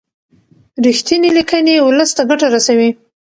[0.85, 2.89] رښتینې لیکنې ولس ته ګټه رسوي.